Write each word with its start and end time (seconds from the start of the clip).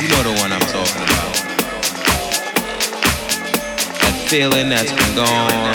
You 0.00 0.08
know 0.08 0.22
the 0.22 0.32
one 0.40 0.52
I'm 0.52 0.60
talking 0.60 1.02
about. 1.02 1.34
That 4.00 4.14
feeling 4.28 4.68
that's 4.68 4.92
been 4.92 5.14
gone 5.16 5.74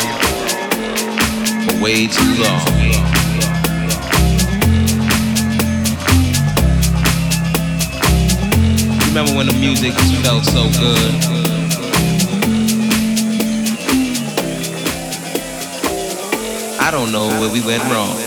for 1.68 1.76
way 1.84 2.08
too 2.08 2.34
long. 2.42 2.84
Remember 9.08 9.34
when 9.36 9.46
the 9.46 9.54
music 9.60 9.94
felt 10.24 10.44
so 10.44 10.64
good? 10.80 11.14
I 16.80 16.90
don't 16.92 17.12
know 17.12 17.28
where 17.28 17.52
we 17.52 17.62
went 17.62 17.84
wrong. 17.92 18.23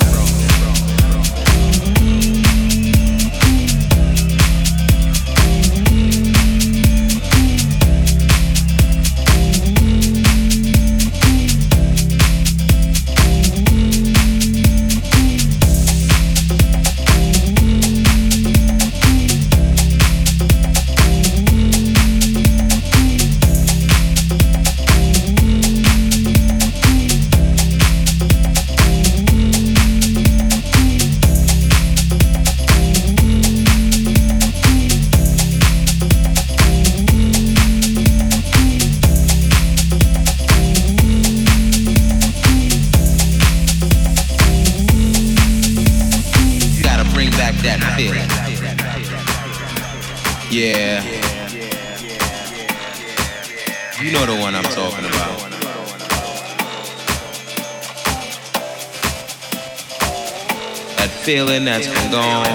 Feeling 61.36 61.66
that's 61.66 61.86
been 61.86 62.10
gone. 62.10 62.46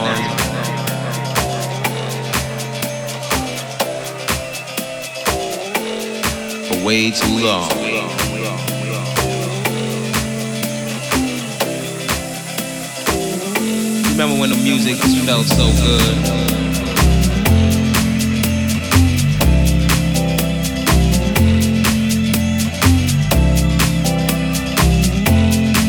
For 6.65 6.84
way 6.84 7.11
too 7.11 7.45
long. 7.45 7.69
Remember 14.09 14.41
when 14.41 14.49
the 14.49 14.59
music 14.63 14.97
felt 15.27 15.45
so 15.45 15.67
good? 15.84 16.17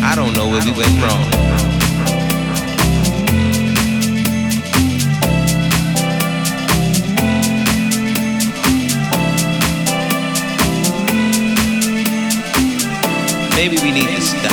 I 0.05 0.15
don't 0.15 0.35
know 0.35 0.51
where 0.51 0.63
we 0.63 0.73
went 0.73 1.03
wrong. 1.03 1.72
Maybe 13.63 13.77
we 13.81 13.93
need 13.93 14.09
to 14.09 14.21
stop. 14.21 14.51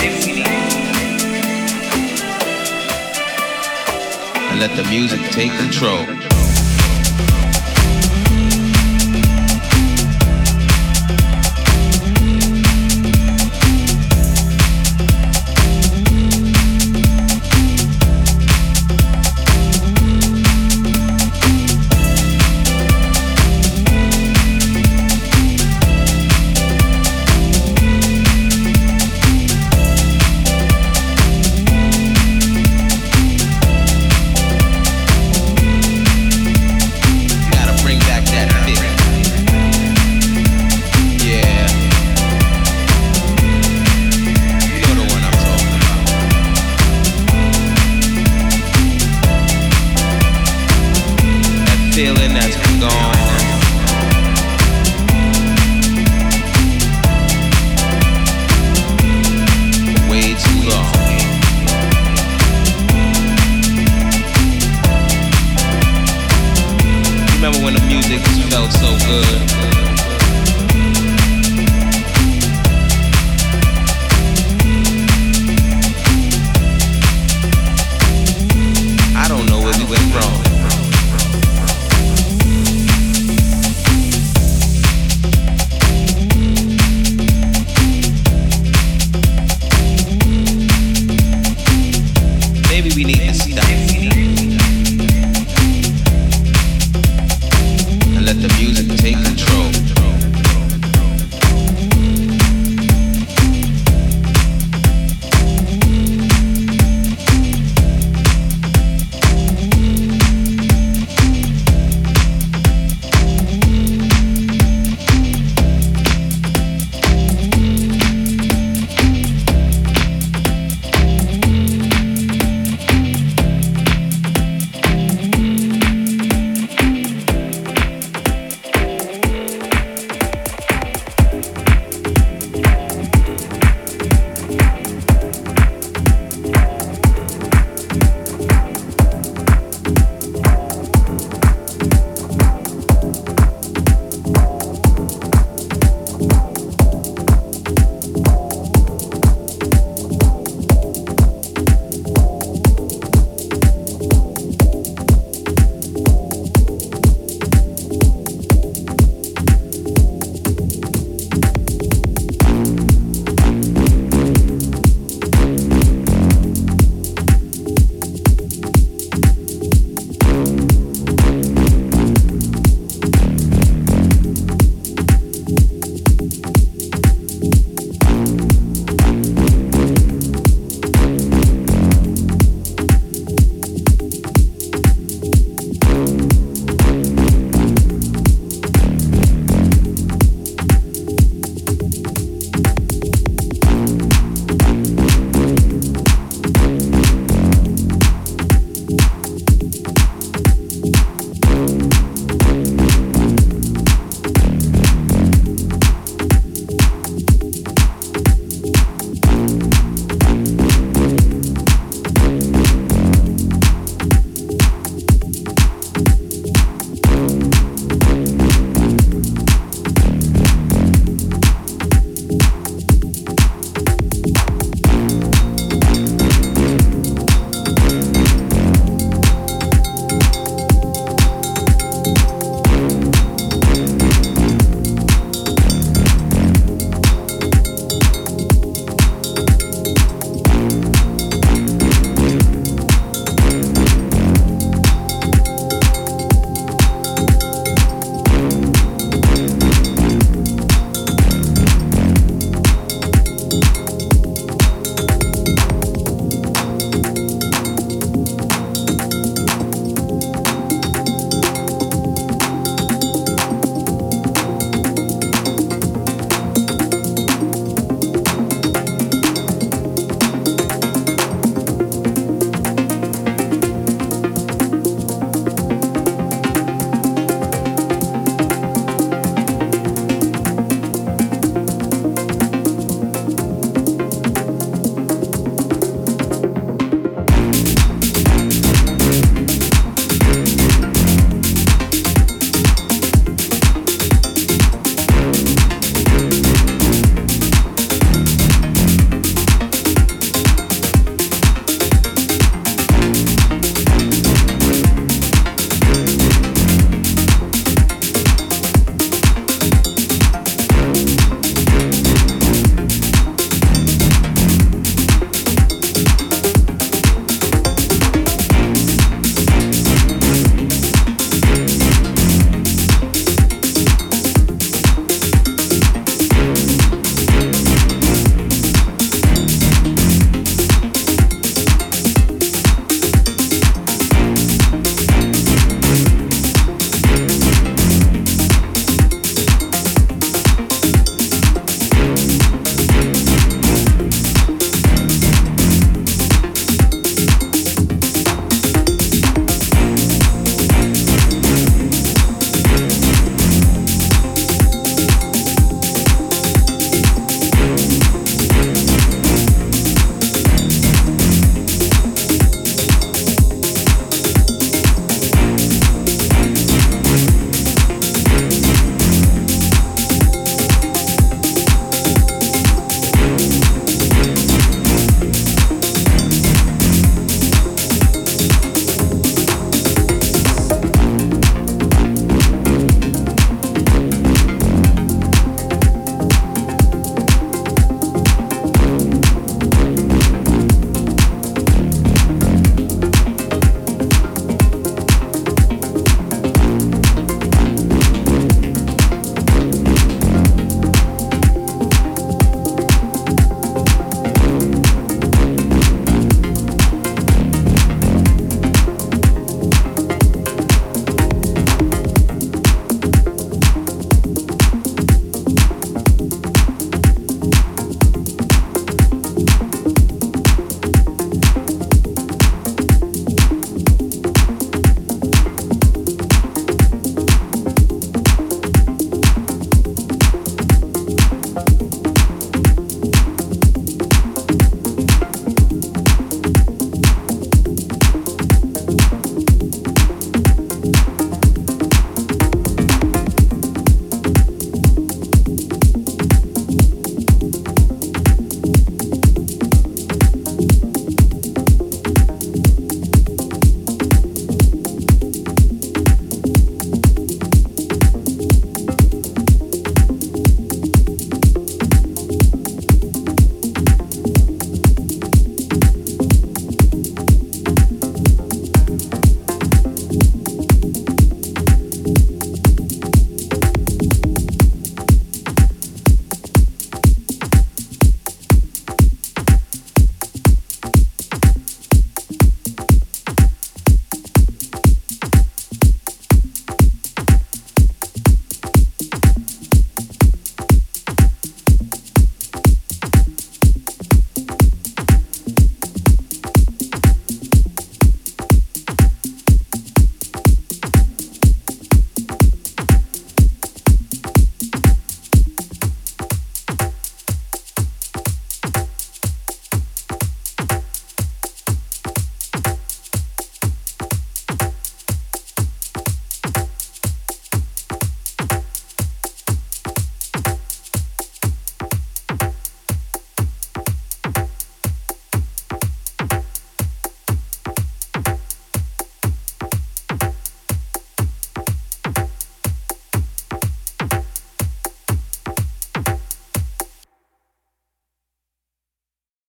And 4.52 4.60
let 4.60 4.76
the 4.76 4.84
music 4.88 5.20
take 5.32 5.52
control. 5.58 6.29
Fantasy. 93.32 93.89